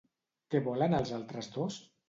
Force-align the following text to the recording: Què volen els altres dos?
Què 0.55 0.61
volen 0.69 0.97
els 1.01 1.13
altres 1.21 1.53
dos? 1.61 1.81